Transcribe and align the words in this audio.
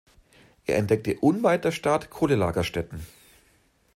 Er 0.65 0.79
entdeckte 0.79 1.19
unweit 1.19 1.63
der 1.63 1.71
Stadt 1.71 2.09
Kohlelagerstätten. 2.09 3.05